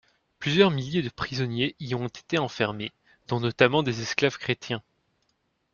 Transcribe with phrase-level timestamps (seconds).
[0.39, 2.91] Plusieurs milliers de prisonniers y ont été enfermés,
[3.27, 4.81] dont notamment des esclaves chrétiens.